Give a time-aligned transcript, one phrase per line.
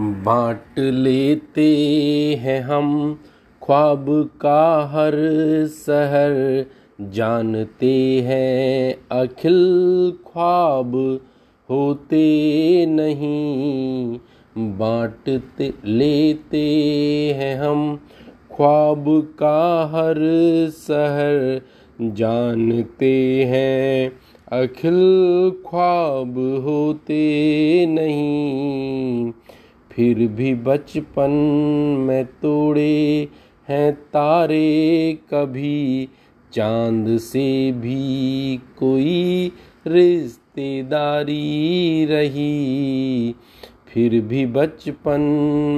[0.00, 1.66] बांट लेते
[2.40, 3.18] हैं हम,
[3.62, 4.06] ख्वाब
[4.40, 5.12] का हर
[5.66, 6.66] सहर
[7.00, 11.20] जानते हैं। अखिल ख्वाब
[11.70, 14.18] होते नहीं,
[14.58, 16.66] बांटते लेते
[17.38, 18.00] हैं हम,
[18.56, 19.04] ख्वाब
[19.38, 20.16] का हर
[20.70, 21.60] सहर
[22.02, 24.12] जानते हैं।
[24.52, 29.32] अखिल ख्वाब होते नहीं
[29.98, 31.30] फिर भी बचपन
[32.00, 33.28] में तोड़े
[33.68, 36.08] हैं तारे, कभी
[36.52, 39.52] चाँद से भी कोई
[39.86, 41.40] रिश्तेदारी
[42.04, 43.34] रही।
[43.88, 45.20] फिर भी बचपन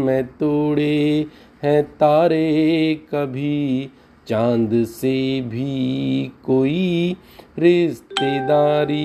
[0.06, 1.26] में तोड़े
[1.62, 3.90] हैं तारे, कभी
[4.28, 7.16] चाँद से भी कोई
[7.58, 9.02] रिश्तेदारी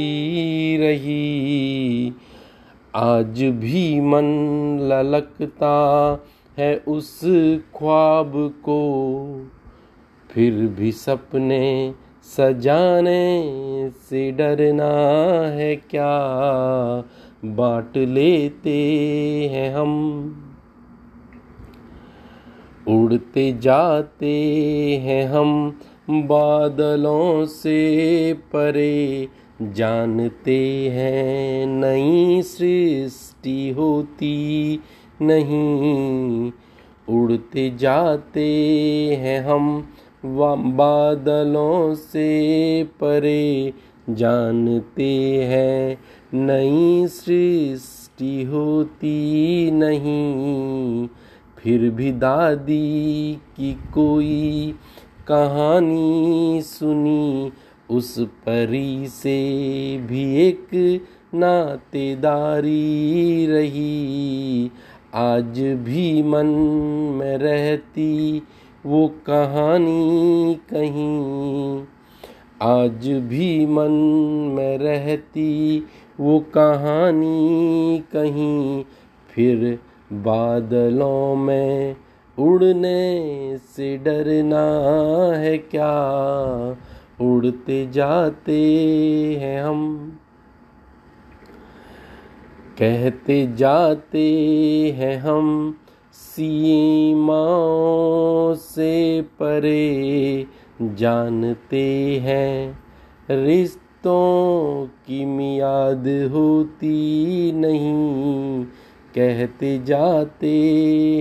[0.77, 2.13] रही।
[2.95, 4.23] आज भी मन
[4.81, 6.17] ललकता
[6.57, 7.21] है उस
[7.77, 8.79] ख्वाब को।
[10.31, 14.91] फिर भी सपने सजाने से डरना
[15.47, 16.17] है क्या?
[17.45, 18.87] बांट लेते
[19.53, 20.35] हैं हम।
[22.87, 24.35] उड़ते जाते
[25.03, 25.79] हैं हम।
[26.09, 29.27] बादलों से परे
[29.61, 34.79] जानते हैं, नई सृष्टि होती
[35.21, 36.51] नहीं।
[37.09, 38.49] उड़ते जाते
[39.21, 39.89] हैं हम
[40.75, 43.73] बादलों से परे।
[44.09, 45.97] जानते हैं,
[46.33, 51.07] नई सृष्टि होती नहीं।
[51.57, 54.75] फिर भी दादी की कोई
[55.27, 57.51] कहानी सुनी
[57.89, 60.67] उस परी से भी एक
[61.33, 64.71] नातेदारी रही।
[65.13, 66.45] आज भी मन
[67.15, 68.43] में रहती
[68.85, 71.83] वो कहानी कहीं।
[72.61, 73.91] आज भी मन
[74.55, 75.83] में रहती
[76.19, 78.83] वो कहानी कहीं।
[79.29, 79.79] फिर
[80.13, 81.95] बादलों में
[82.39, 86.15] उड़ने से डरना है क्या?
[87.21, 88.61] उड़ते जाते
[89.41, 90.17] हैं हम।
[92.79, 94.27] कहते जाते
[94.97, 95.77] हैं हम
[96.13, 100.47] सीमाओं से परे,
[100.81, 102.79] जानते हैं
[103.29, 108.65] रिश्तों की मियाद होती नहीं।
[109.15, 110.57] कहते जाते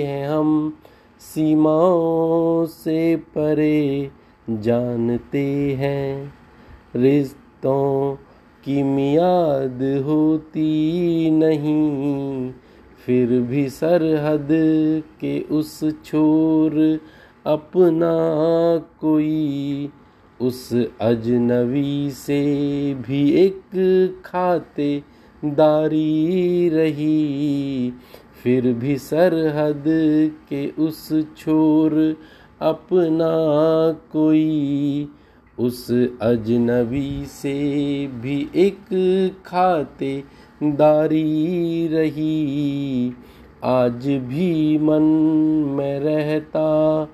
[0.06, 0.78] हैं हम
[1.21, 4.11] सीमाओं से परे
[4.50, 6.34] जानते हैं।
[6.97, 8.15] रिश्तों
[8.65, 12.53] की मियाद होती नहीं,
[13.06, 14.49] फिर भी सरहद
[15.21, 17.00] के उस छोर
[17.47, 18.15] अपना
[19.00, 19.91] कोई,
[20.41, 22.43] उस अजनबी से
[22.94, 23.62] भी एक
[24.25, 25.03] खाते
[25.44, 27.93] दारी रही।
[28.43, 29.84] फिर भी सरहद
[30.49, 32.16] के उस छोर
[32.65, 33.33] अपना
[34.13, 35.09] कोई।
[35.59, 35.91] उस
[36.23, 37.55] अजनबी से
[38.07, 38.87] भी एक
[39.47, 40.25] खाते
[40.63, 43.13] दारी रही।
[43.65, 45.03] आज भी मन
[45.77, 47.09] में रहता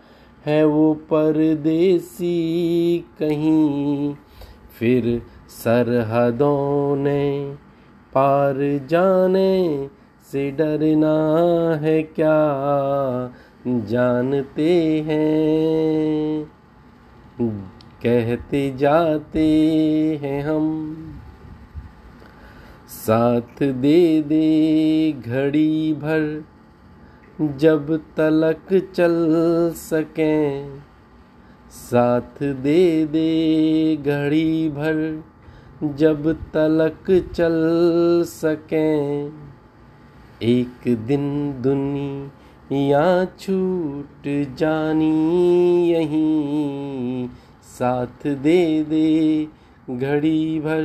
[0.46, 2.38] है वो परदेसी
[3.18, 4.14] कहीं।
[4.78, 7.54] फिर सरहदों ने
[8.14, 9.88] पार जाने
[10.32, 11.16] से डरना
[11.76, 12.38] है क्या?
[13.66, 16.44] जानते हैं,
[18.02, 19.48] कहते जाते
[20.22, 20.96] हैं हम।
[22.88, 26.44] साथ दे दे घड़ी भर,
[27.40, 29.28] जब तलक चल
[29.76, 30.78] सकें।
[31.70, 35.24] साथ दे दे घड़ी भर,
[35.84, 37.60] जब तलक चल
[38.26, 39.32] सकें।
[40.42, 42.39] एक दिन दुनिया
[42.72, 45.12] या छूट जानी
[45.90, 47.28] यहीं
[47.78, 49.48] साथ दे दे
[49.90, 50.84] घड़ी भर।